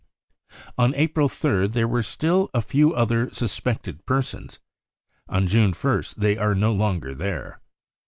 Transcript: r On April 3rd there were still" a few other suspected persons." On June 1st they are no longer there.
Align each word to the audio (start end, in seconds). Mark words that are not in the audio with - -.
r 0.79 0.85
On 0.85 0.95
April 0.95 1.29
3rd 1.29 1.73
there 1.73 1.87
were 1.87 2.01
still" 2.01 2.49
a 2.55 2.61
few 2.63 2.91
other 2.95 3.29
suspected 3.31 4.03
persons." 4.07 4.57
On 5.29 5.45
June 5.45 5.73
1st 5.73 6.15
they 6.15 6.37
are 6.37 6.55
no 6.55 6.73
longer 6.73 7.13
there. 7.13 7.61